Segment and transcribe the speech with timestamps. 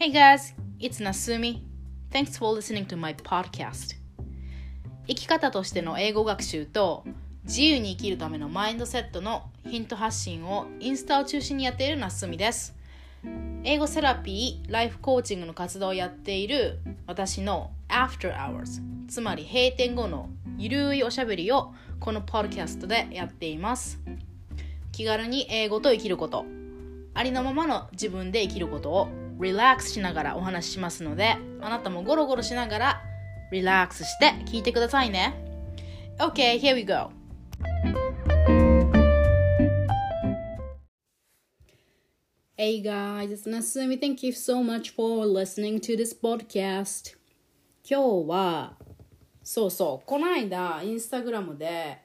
[0.00, 1.60] Hey guys, it's Nasumi.
[2.10, 3.96] Thanks for listening to my podcast.
[5.06, 7.04] 生き方としての英語学習と
[7.44, 12.74] 自由に生きるためのマインドセットのヒント発信をインスタを中心にやっているなすみです。
[13.62, 24.00] 英語セラピー、ライフコーチングの活動をやっている私の After Hours つまり閉店後のゆるいおしゃべりをこのポッドキャストでやっています
[24.92, 26.46] 気軽に英語と生きること
[27.12, 33.02] ありのままの自分で生きることをリラックスしながらお話ししますのであなたもゴロゴロしながら
[33.50, 35.34] リラックスして聞いてくださいね
[36.18, 37.10] OK, here we go
[42.58, 43.98] Hey guys, it's Nasumi.
[43.98, 47.16] Thank you so much for listening to this podcast.
[47.82, 48.76] 今日は、
[49.42, 52.02] そうそう、この間、インスタグラムで、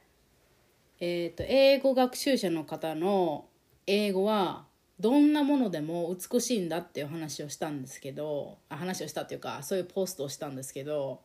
[1.01, 3.49] えっ、ー、と、英語学習者の方の
[3.85, 4.64] 英語は
[4.99, 11.21] どんなものでも美しいんだっていう話をしたんですけど、あ話をしたっていうか、そういうポストをしたんですけど、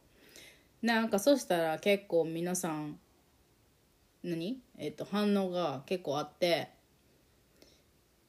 [0.83, 2.99] なんかそしたら結構皆さん、
[4.23, 4.61] 何？
[4.77, 6.71] えっ、と、反応が結構あって、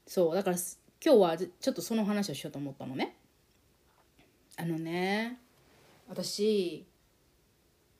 [0.05, 0.57] そう、だから
[1.03, 3.15] 今日はちょっとその話をしようと思ったのね。
[4.57, 5.39] あのね
[6.07, 6.85] 私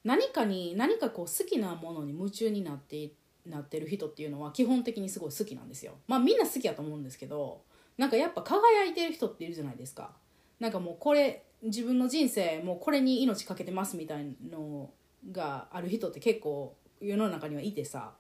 [0.04, 3.12] 何かに何かこう好きなものに夢中になって
[3.46, 5.94] なってる人っていうのは基本的にすごい好きなんですよ。
[6.08, 7.62] まあみんな好きやと思うんですけど
[7.98, 10.12] なんかやっぱ輝いてる人っているじゃないですか。
[10.60, 14.90] なんかもうこれ自分の人生もうこれに命かけてますみたいの
[15.32, 18.14] がある人って結構世の中にはいてさ。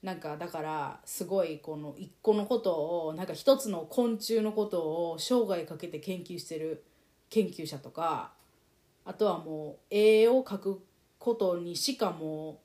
[0.00, 6.84] なんかだからすごいこの一個のことをなんか一つの昆虫のことを生涯かけて研究してる
[7.30, 8.32] 研究者とか
[9.04, 10.82] あとはもう絵を描く
[11.18, 12.60] ことにしかも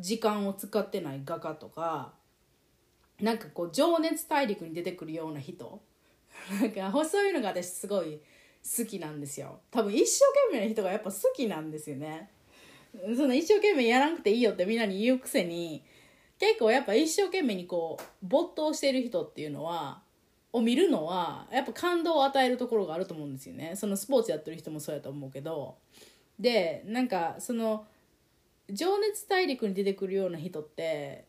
[0.00, 2.12] 時間を使ってない画家とか
[3.20, 5.80] なんかこう情熱大陸に出てくるような人。
[6.60, 8.20] なんかそういうのが私すごい
[8.78, 9.60] 好きなんですよ。
[9.70, 12.30] 多分一生懸命な人がやっぱ好きなんですよね。
[13.14, 15.84] その一生懸命やらなくていいよってみんなに言うくせに
[16.38, 20.02] 結構やっぱ一生懸命にこう没頭してる人っていうのは
[20.52, 23.74] を見るのはやっぱ感動を与えるところがあると思うんですよね。
[23.76, 25.76] そのスポーツやってる人もそうやと思うけど。
[26.38, 27.86] でなんかその
[28.72, 31.26] 情熱大陸に出てくるような人って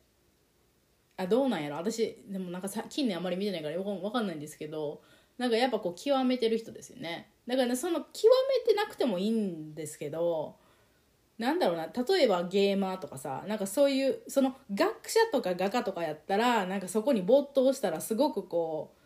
[1.17, 1.75] あどうなんやろ？
[1.77, 5.01] 私でもなんかさ近年あんまり見てないから分かんないんですけど
[5.37, 7.31] なんかやっぱこう極めてる人ですよね。
[7.47, 8.07] だからねその極
[8.65, 10.55] めてなくてもいいんですけど
[11.37, 19.00] なんだろうな例えばゲーマーとかさなんかそういうその学者とか画家とかやったらなんかそこに没頭したらすごくこう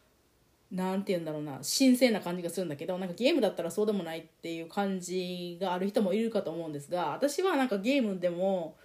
[0.72, 8.76] なんて言うんだろうな神聖な感じがするんだけどなんかゲームだったらそうでもないっていう感じがある人もいるかと思うんですが私はなんかゲームでも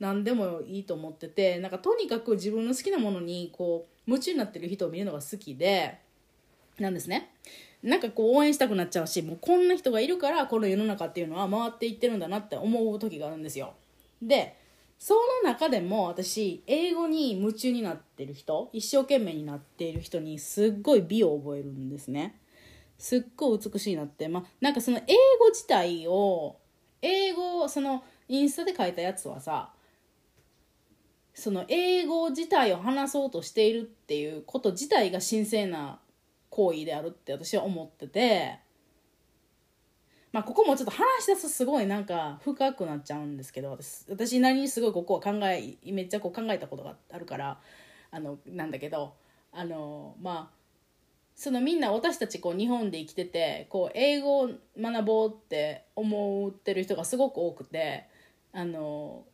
[0.00, 5.98] 何でもいいと思っててなんかとにかく自分の好きなものにこう夢中になってる人を見るのが好きで
[6.78, 7.30] なんですね。
[7.82, 13.72] なんかこう応援したくなっちゃうしもうこんな人がいるからこの世の中っていうのは回っていってるんだなって思う時があるんですよ
[14.20, 14.54] で
[15.00, 22.38] その中でも私英語に夢中になってる人一生懸命になっている人にすっごい美を覚えるんですね。
[22.98, 24.28] すっごい美しいなって。
[24.28, 26.58] まあなんかその英語自体を
[27.00, 29.72] 英語そのインスタで書いたやつはさ
[31.32, 35.98] その英語自体を話そうとしているっていうこと自体が神聖な
[36.50, 38.58] 行為であるって私は思ってて。
[40.32, 47.58] まあここもちょっと話し出すとすごいなんか深くなっちゃうんですけど私私なりにすごいここは考えめっちゃこう考えたことがあるから
[48.10, 49.14] あのなんだけど
[49.52, 50.60] あのまあ
[51.34, 58.06] そのみんな私たちこう日本で生きててこう英語を学ぼうって思ってる人がすごく多くて
[58.52, 59.24] あの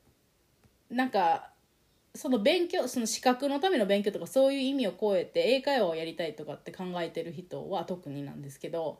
[0.88, 1.50] なんか
[2.14, 8.98] その勉強その資格のための勉強とかそういう意味を超えて英会話をやりたいとかって考えてる人は特になんですけど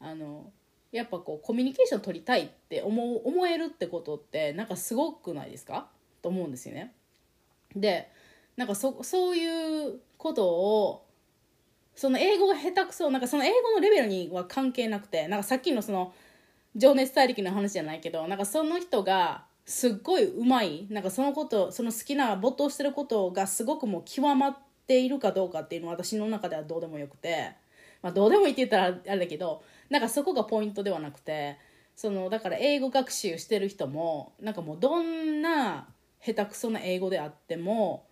[0.00, 0.50] あの
[0.92, 5.88] やっぱこうコミュニケーション取りたいって思う思えるってことってなんかすごくないですか？
[6.22, 6.92] と思うんですよね。
[7.74, 8.10] で
[8.56, 11.06] なんかそそういうことを
[11.94, 16.14] その英語が下手くそなんかその英語のレベルには関係なくてなんかさっきのその
[16.74, 24.56] 情熱大陸の話じゃないけどなんかその人がすっごいうまいなんかそのことその好きな没頭してることがすごくもう極まっ
[24.86, 27.52] ているかどうかっていうのは私の中ではどうでもよくて、
[28.02, 31.58] まあ、どうでもいいって言ったらあれだけどなんかそこがポイントではなくて
[31.94, 35.88] そのだから英語学習してる人もなんかもうどんな
[36.20, 38.06] 下手くそな英語であっても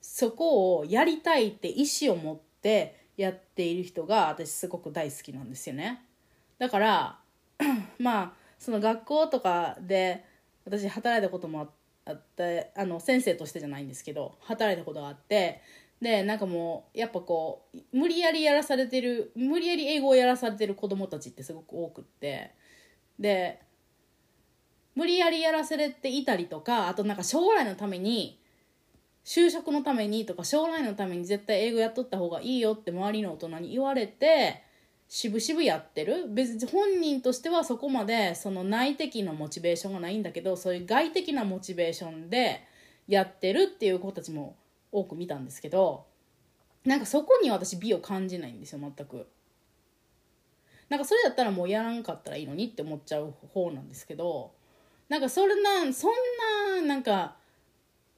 [0.00, 6.04] そこをやりたいって意思を持ってやっている人が私すごく大好きなんですよね。
[6.58, 7.18] だから
[7.98, 10.24] まあその学校とかで
[10.64, 11.72] 私働いたことも
[12.04, 15.60] あってあの先生としてじゃないんですけど働いたことがあって
[16.00, 22.52] でなんかもうやっぱこう無理やりやらされてる無理やり英語をやらされてる子供たちってすごく多くって。
[23.18, 23.60] で
[24.94, 28.40] 無理やりやらされていたりとかあとなんか将来のために
[29.24, 34.62] 就職のためにとか将来のために絶対英語やっとった方がいいよって周りの大人に言われて
[35.08, 36.26] 渋々やってる。
[36.28, 42.62] 別に本人としてはそこまでその内的なモチベーションがないんだけどそういう外的なモチベーションで
[43.06, 44.56] やってるっていう子たちも
[44.92, 46.06] 多く見たんですけど
[46.84, 49.26] なんかそこに私美を感じないんですよ全く。
[50.88, 54.52] なんかそれだったらもうやらんかったらいいのにって思っちゃう方なんですけど
[55.10, 56.12] なんかそれなそん
[56.80, 57.36] ななんか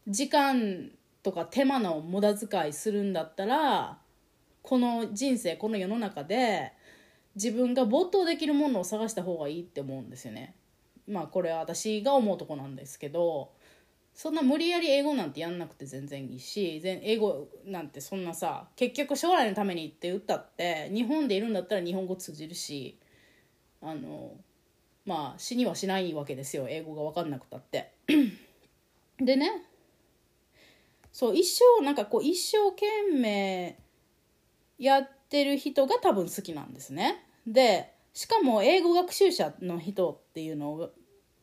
[0.07, 0.91] 時間
[1.25, 3.99] とか手間の無駄遣いするんだったら
[4.63, 6.73] この人生この世の中で
[7.35, 10.55] 自分が没頭できるものを探した方がいいって思うんですよね。
[11.09, 13.51] まあこれは私が思うとこなんですけど
[14.21, 22.99] そんな無理やり英語なんてやんなくて全然いいし全英語なんてそんなさ結局将来のためにって言ったって日本でいるんだったら日本語通じるし
[23.81, 24.33] あの
[25.07, 27.95] まあ死にはしないわけですよ英語が分かんなくたって。
[29.19, 29.63] でね
[31.13, 31.43] そう一
[31.79, 32.85] 生なんかこう一生懸
[33.19, 33.79] 命
[34.79, 37.25] やってる人が多分好きなんですね。
[37.47, 40.91] でしかも英語学習者の人っていうの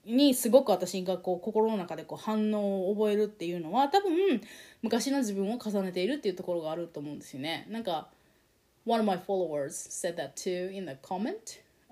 [0.08, 4.42] にすごく私がこう心の中でこう反応を覚えるっていうのは多分
[4.82, 7.68] 昔の自分を重ねているっていうところがあると思うんですよね。
[7.70, 8.10] なんか
[8.86, 11.36] One of my followers said that too in the comment、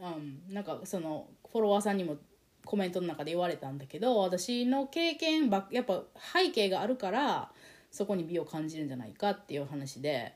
[0.01, 2.15] um, なんかそのフォロワーさんにも
[2.63, 6.03] コメントの中で言われたんだけど私の経験ばやっぱ
[6.33, 7.51] 背景があるから
[7.91, 10.33] そこに美を感じるんじゃないかっていう話で、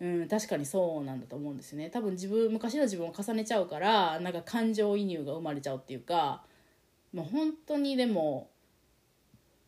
[0.00, 1.90] うん、確かにそうなんだと思うんですね。
[1.90, 6.44] 多分自分昔の自分を重ねちゃうからなんか感情移入が生まれちゃうっていうか
[7.14, 8.50] もう本当にでも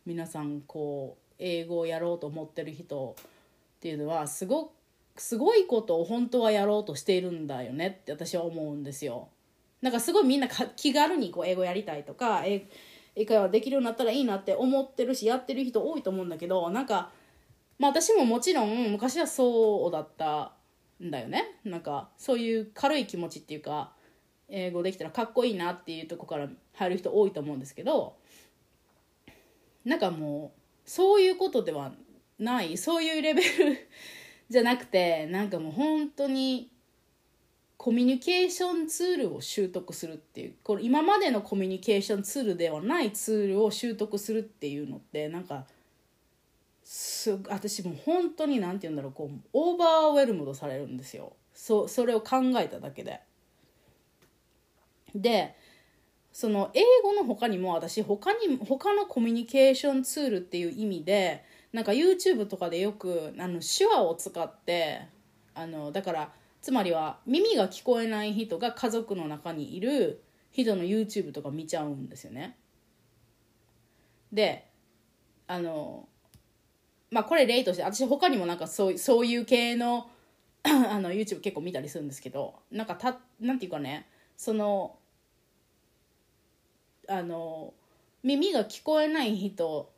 [0.05, 4.73] 皆さんこう英語をやろうと思ってる人っていうのはすご
[5.17, 9.29] すごいことを本当はやろうとしているんだよねって私は思うんですよ。
[9.81, 12.69] なんかすごいみんな気軽にこう英語やりたいとか英
[13.25, 17.13] 会話できるようになったらいいなって思ってるしやってる人多いと思うんだけどなんか
[17.79, 20.53] まあ私ももちろん昔はそうだった
[21.03, 23.93] んだよねなんかそういう軽い気持ちっていうか
[24.49, 28.17] 英語できたらかっこいいなっていうとこから入る人多いと思うんですけど
[29.85, 31.93] なんかもうそういうことでは
[32.39, 33.89] ないそういうレベル
[34.49, 36.71] じゃなくてなんかもう本当に
[37.77, 45.67] コミュニケーションツールを習得するっていうこれ今までのコミュニケーションツールではないツールを習得するっていうのってなんか
[46.83, 53.21] す私もう本当に何て言うんだろうこうオーバーウェルムドされるんですよそそれを考えただけで。
[55.21, 55.55] で
[56.33, 65.03] その英語の他にも私他に他のコミュニケーションツールっていう意味でなんか YouTube とかでよくあの手話を使って
[65.55, 70.23] あのだからつまりは耳が聞こえない人が家族の中にいる
[70.53, 72.57] 人の YouTube とか見ちゃうんですよね。
[74.33, 74.67] で
[75.47, 76.09] あの
[77.11, 80.11] まあこれ例として私他にもなんかそうそういう系の
[80.65, 84.97] あの YouTube 結構見たりするんですけどなんかたなんていうかねその
[87.08, 87.75] あの
[88.23, 89.91] 耳が聞こえない人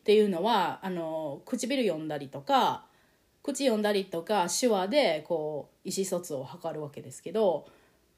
[0.00, 2.86] っていうのはあの唇読んだりとか
[3.42, 7.66] 口読んだりとか手話でこう意思疎通を図るわけですけど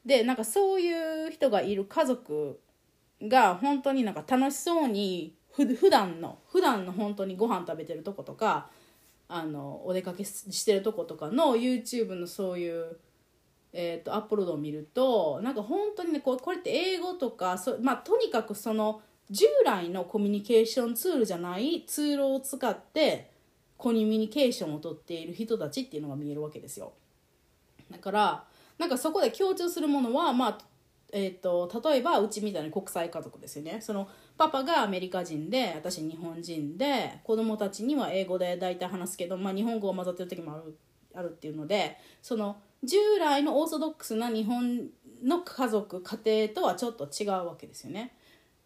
[0.05, 2.59] でなんかそういう人がいる家族
[3.21, 8.69] が本当になんか楽しそうにふ普段の普段の本当にご飯食べてるとことか
[9.27, 12.97] あのお出かけしてるとことかの YouTube のそういう
[13.71, 23.31] えーと、アップロードを見るとなんか本当にねここれって英語とかそ、まあ、とにかくその従来のコミュニケーションツールじゃないツールを使って
[23.77, 26.93] コミュニケーションをとっている人たちっていうのが見えるわけですよ。
[27.91, 28.43] だから
[28.77, 30.57] なんかそこで共通するものはまあ
[31.11, 33.79] えーと、例えばうちみたいな国際家族ですよね。
[33.81, 34.07] その
[34.37, 40.77] パパがアメリカ人で私日本人で子供たちには英語で大体話すけど、まあ、日本語が混ざってる時もある
[41.15, 44.87] あるっていうのでその従来のオーソドックスな日本
[45.23, 48.13] の家族家庭とはちょっと違うわけですよね。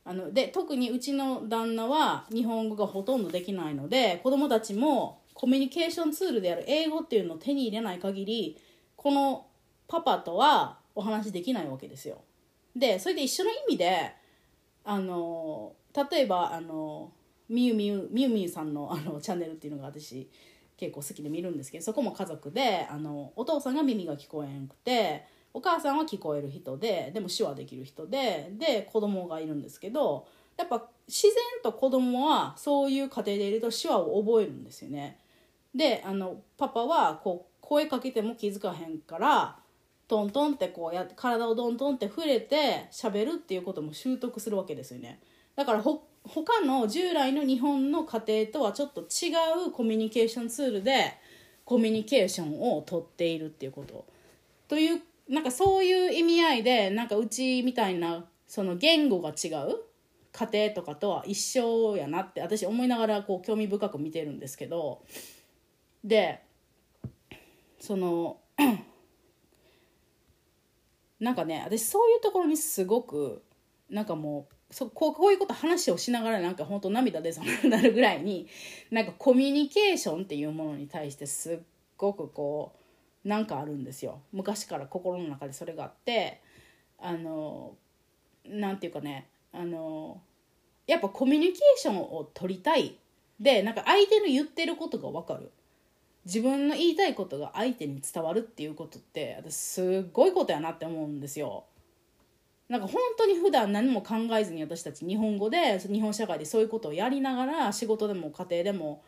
[0.06, 8.58] あので特にうちの旦那は日本語がほとんどできないので子供たちもコミュニケーションツールである英語っていうのを手に入れない限り
[8.98, 9.48] この
[9.88, 12.22] パパとはお話できないわけですよ。
[12.76, 14.14] でそれで一緒の意味で
[14.84, 15.74] あの
[16.12, 17.12] 例えばあの
[17.48, 20.30] みゆみゆみゆみゆさんのあのチャンネルっていうのが私
[20.78, 30.28] 結構好きで見るんですけどそこも家族であのお父さんが耳が聞こえんくてお母さんは聞こえる人ででも手話できる人でで子供がいるんですけど
[30.58, 35.20] やっぱ自然と子供はそういう家庭でいると手話を覚えるんですよね。
[35.76, 39.58] であのパパはこう声かけても気づかへんから
[40.08, 45.20] トントンってこうや体をドントンって触れて喋るっていうことも習得するわけですよね
[45.56, 49.32] だからほ他の従来の日本の家庭とはちょっと違
[49.68, 51.14] うコミュニケーションツールで
[51.66, 54.06] コミュニケーションをとっているっていうこと。
[54.68, 59.80] というなんかそういう意味合いでなんかうちみたいなその言語が違う
[60.32, 65.04] 家庭とかとは一緒やなって私思いながらこう興味深く見てるんですけど。
[66.04, 66.42] で
[67.80, 68.38] その
[71.20, 73.44] なんかね私そういうところにすごく
[73.90, 78.48] なんかもうそこうこういうこと話をしながらなんか本当涙出そうになるぐらいに
[78.92, 81.60] なんかコミュニケーションっていうものに対してすっ
[81.98, 82.74] ごくこ
[83.24, 84.20] うなんかあるんですよ。
[84.34, 86.42] 昔から心の中でそれがあって
[87.00, 87.76] あの
[88.46, 90.20] なんていうかねあの
[90.88, 92.98] やっぱコミュニケーションを取りたい。
[93.40, 95.52] でなんか相手の言ってることが分かる。
[96.26, 101.66] 自分の言いたいことが相手に伝わるっていうことって私すっごいことやなって思うんですよ。
[102.74, 109.04] なんか本当に普段何も考えずに私たち日本語で日本社会でそういうことをやりながら仕事でも家庭でも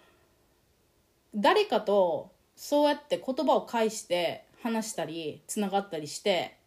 [1.33, 6.59] 誰かとそうやって言葉を介して話したりつながったりして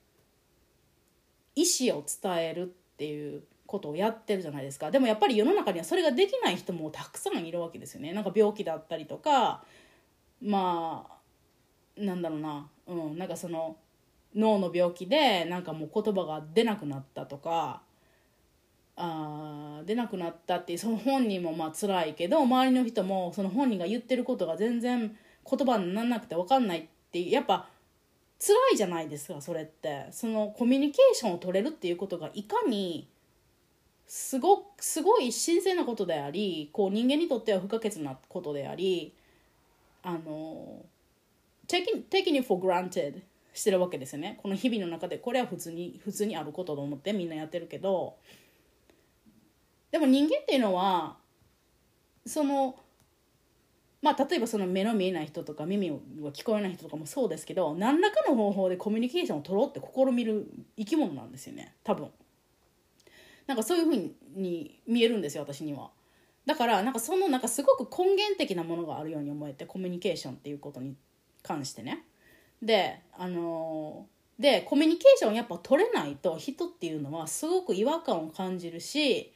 [1.54, 4.90] 意思を伝えるっていうことをやってるじゃないですか。
[4.90, 8.12] でもやっぱり世の中にはそれができない人もたくさんいるわけですよね。
[8.12, 9.62] なんか病気だったりとか
[10.42, 11.06] ま
[11.96, 12.68] あなんだろうな。
[12.88, 13.18] うん。
[13.18, 13.76] なんかその
[14.38, 17.82] 脳の病気でなんかもう言葉が出なくなったとか
[18.96, 25.16] あ出なくなったっていうその本人もまあ辛いけど周りの人もその本人が言ってることが全然
[25.48, 27.68] 言葉にならなくて分かんないってやっぱ
[28.40, 30.06] 辛いじゃないですかそれって。
[30.12, 33.08] そのコミュニケーションを取れるっていうことがいかに
[34.06, 39.12] すごすごい神聖なことでありこう人間にとっては不可欠なことであり
[40.02, 40.84] あの
[41.66, 43.20] taking, taking it for granted
[43.54, 44.38] してるわけですよね。
[44.42, 48.16] この日々の中でこれは普通に普通にあることと思ってみんなやってるけど
[49.90, 51.16] でも人間っていうのは
[52.26, 52.76] その
[54.00, 55.96] まあ例えばその目の見えない人とか耳が
[56.30, 61.74] 聞こえない人とかもそうですけど何らかの方法でコミュニケーションを取ろうって試みる生き物なんですよね。
[61.84, 62.08] 多分。
[63.46, 63.96] なんかそういうふう
[64.36, 65.90] に見えるんですよ私には。
[66.44, 70.94] だからなんかそのなんかすごく根源的なものがあるように思えてコミュニケーションっていうことに
[71.42, 72.04] 関してね。
[72.62, 79.32] であのー、でコミュニケーションやっぱ取れないと人っていうのはすごく違和感を感じるし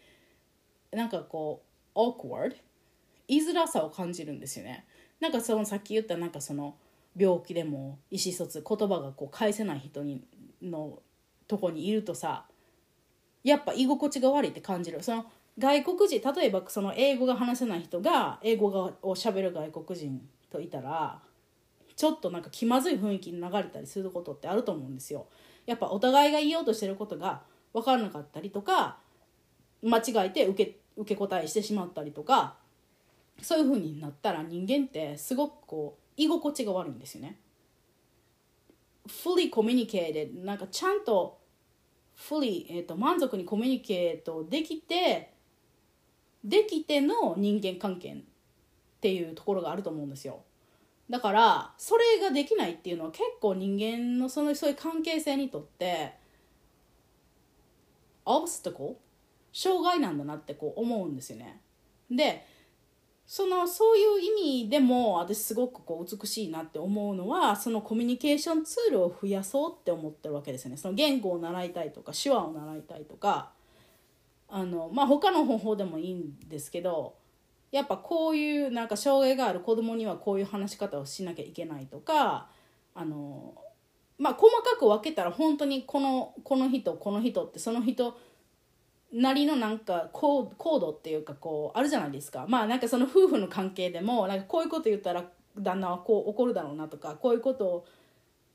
[0.93, 1.62] なんかこ
[1.95, 2.55] う awkward
[3.29, 4.85] 言いづらさを感じるんですよね。
[5.21, 6.75] なんかそのさっき言ったなんかその
[7.17, 10.23] 病気でも意思疎通言葉がこう返せない人に
[10.61, 10.99] の
[11.47, 12.47] とこにいるとさ
[13.45, 15.02] やっぱ居心地が悪いって感じる。
[15.02, 15.26] その
[15.59, 21.21] 外国人例えばその英語が話せない人が英語がを喋る外国人といたら
[21.96, 25.26] ちょっとなんか気まずい雰囲気に流れたりすることってあると思うんですよ。
[25.66, 28.99] やっぱお互いが言おうとしてることが分からなかったりとか
[29.82, 32.56] 間違えて受け受け答えしてしまったりとか
[33.40, 37.38] そういう風になったら人間ってすごくこう居心地が悪いんですよね。
[39.06, 41.38] fully communicated なんかちゃんと
[42.16, 45.32] fully、えーと、満足にコミュニケートできて
[46.44, 48.16] できての人間関係っ
[49.00, 50.42] ていうところがあると思うんですよ。
[51.12, 56.14] だからそれができないっていうのは結構人間のそのそういう関係性にとって
[58.25, 58.99] オブスタコ
[59.52, 61.61] 障害なんだなってこう思うんですよね。
[62.11, 62.47] で
[63.26, 70.78] そのそういう意味でも私すごくこう美しいなって思うのはそのコミュニケーションツールを増やそうって思ってるわけですよね。
[70.78, 73.50] その言語を習いたいとか手話を習いたいとか
[74.49, 77.21] あのまあ他の方法でもいいんですけど
[77.73, 82.49] やっぱこういうなんか障害がある子供にはこういう話し方をしなきゃいけないとか
[82.95, 83.55] あの
[84.19, 88.17] まあ細かく分けたら本当にこのこの人この人ってその人
[89.12, 92.47] なりのなんかコードっていうかこうあるじゃないですか。
[92.49, 95.25] まあなんかその夫婦の関係でもなんかこういうこと言ったら
[95.59, 97.87] 旦那はこう怒るだろうなとかこういうことを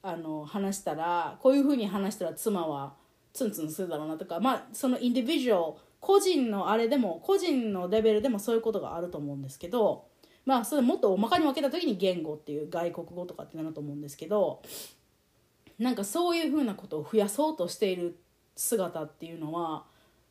[0.03, 2.93] あの話したらこういうふうに話したら妻は
[3.33, 10.05] ツンツンするだろうなとかまあそのインディビジュアル個人のあれでも個人のレベルでもそういうことがあると思うんですけど
[10.45, 14.61] まあそれもっと大まかに分けた時に言語っていう外国語とかってなると思うんですけど
[15.79, 18.17] なんかそういうふうなことを増やそうとしている
[18.55, 19.85] 姿っていうのは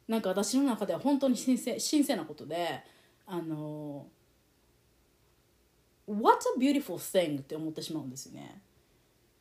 [0.08, 2.82] なんか私の中では本当に神聖神聖なことで
[3.26, 4.06] あの
[6.06, 8.60] What a beautiful thing って思ってしまうんですよね。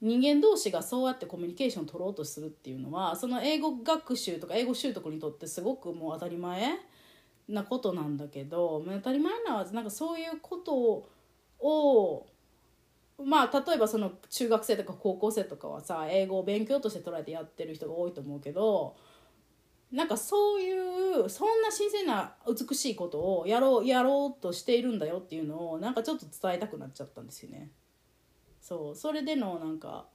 [0.02, 6.80] 人間同士がそうやってコミュニケーションを取ろうとするっていうのはその英語学習とか英語習得にとってすごくもう当たり前
[7.48, 11.06] なことなんだけど当たり前なはずなんかそういうこと
[11.60, 12.28] を
[13.24, 18.98] まあ例えばその中学生とか高校生とかはさ英語を勉強として捉えてやってる人が多いと思うけど
[19.92, 27.72] なんかそういうそんな新鮮な美しいことをやろうやろうとしているんだよっていうのをなんかちょっと伝えたくなっちゃったんですよね。
[28.68, 30.06] そうそれでのなんか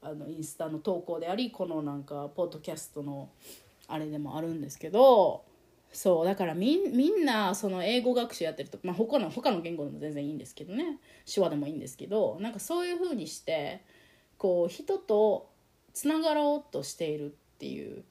[0.00, 3.30] あのインスタの投稿でありこのなんかポッドキャストの
[3.88, 5.42] あれでもあるんですけど
[5.92, 13.82] そうだからみんなその英語学習やってると、まあ、他の他の言語でも全然いいんですけどね手話でもいいんですけどなんかそういうふうにして
[14.38, 15.50] こう人と
[15.92, 18.04] つながろうとしているっていう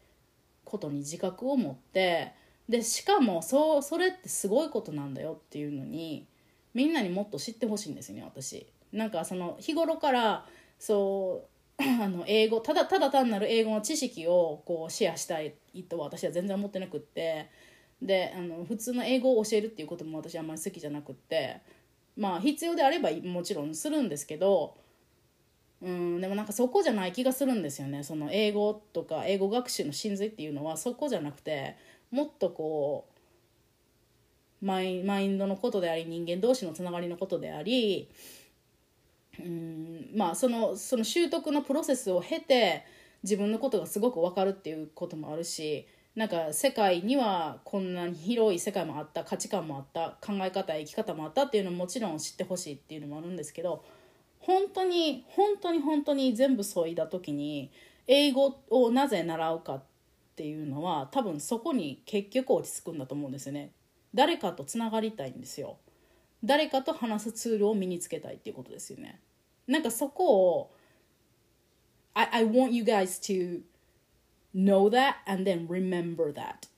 [0.66, 2.34] ことに自覚を持って
[2.68, 6.28] でしかもそうそれってすごいことなんだよっていうのに
[6.74, 8.68] みんなにもっと知ってほしいんですよね私。
[8.92, 10.46] なんかその日頃から
[10.78, 15.54] そう あの英語ただただ単なる英語の知識をこうシェアしたい
[15.88, 17.48] とは私は全然思ってなくって
[18.02, 21.62] であの普通の英語を教えるっていうことも私あんまり好きじゃなくって
[22.18, 24.76] まあ必要であればもちろんするんですけど
[25.82, 28.04] うんでもなんかそこじゃない気がするんですよね。
[28.04, 31.78] その英語とか英語学習の真髄っていうのはそこじゃなくて
[32.12, 33.08] もっとこ
[34.62, 38.10] うマイマインドのことであり人間同士のつながりのことであり
[39.44, 42.84] うんまあそのその習得のプロセスを経て
[43.24, 53.84] 自分のことがすごく分かるっていうこともあるしなんか世界にはこんなに広い世界もあった価値観もあった考え方生き方もあったっていうのももちろん知ってほしいっていうのもあるんですけど
[54.40, 57.72] 本当に本当に本当に全部そいだ時に
[58.08, 59.84] 英語をなぜ習うかっ
[60.36, 63.72] ていうのは多分そこに結局落ち着くんだと思うんですよね。
[64.16, 65.78] 誰かとつがりたいんですよ。
[66.44, 69.20] 誰かと話すツールを身につけたいっていうことですよね。
[69.69, 70.71] なんかそこを
[72.15, 73.63] I, I want you guys to
[74.55, 76.69] know that and then remember that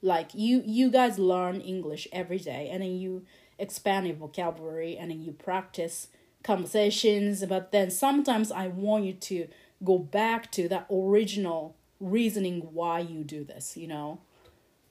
[0.00, 3.24] like you you guys learn english every day and then you
[3.58, 6.08] expand your vocabulary and then you practice
[6.44, 9.48] conversations but then sometimes i want you to
[9.82, 14.18] go back to that original reasoning why you do this you know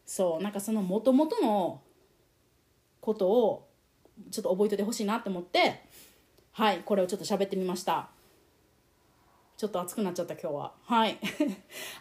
[0.06, 1.82] そうなんかそのもともとの
[3.02, 3.68] ことを
[4.32, 5.82] ちょっと覚えておいてほしいなって思って
[6.52, 8.10] はいこれをちょっと喋ってみました
[9.58, 11.20] ちょっと熱くなっちゃった今日ははい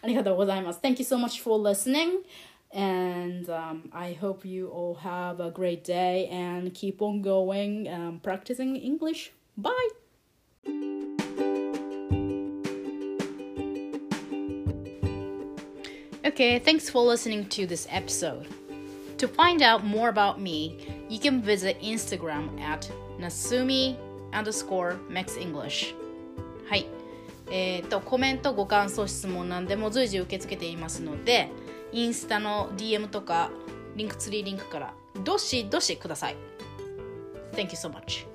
[0.01, 2.23] ありがとうございます Thank you so much for listening
[2.71, 8.19] and um, I hope you all have a great day and keep on going um,
[8.21, 9.71] practicing English bye
[16.27, 18.47] Okay, thanks for listening to this episode.
[19.17, 23.97] To find out more about me, you can visit Instagram at nasumi
[24.32, 25.94] underscore max English.
[26.68, 26.86] はい。
[27.50, 31.50] えーと、コメント、ご感想、質問なんでも随時受け付けていますので、
[31.92, 33.50] インスタの DM とか、
[33.96, 36.36] リンクツリーリンクからどしどしください。
[37.52, 38.26] Thank you so much.、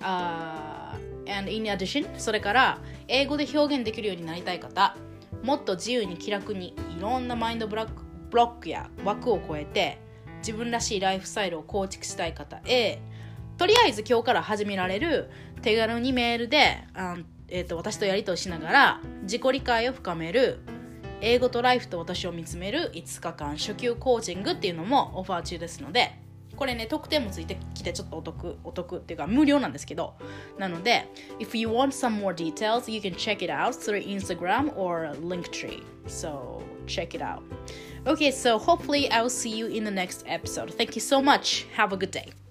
[0.00, 0.94] Uh,
[1.26, 4.96] and in addition, それから英語で表現できるようになりたい方、
[5.42, 7.92] もっと自由に気楽にいろんなマインドブロック
[8.30, 9.98] ブロックや枠を超えて
[10.38, 13.00] 自分らしいライフスタイルを構築したい方へ
[13.56, 15.30] とりあえず今日から始められる
[15.62, 17.16] 手軽にメールで、あ
[17.48, 20.60] えーと、私とやり取りしながら自己理解を深める
[21.20, 26.12] 英語とライフと私を見つめる5日間初級コーチングっていうのもオファー中ですので
[26.56, 30.14] これね特典もついてきてちょっとお得お得っていうか無料なんですけど
[30.58, 35.82] なので if you want some more details you can check it out through Instagram or Linktree
[36.06, 37.42] so check it out
[38.04, 41.92] okay so hopefully I'll see you in the next episode thank you so much have
[41.92, 42.43] a good day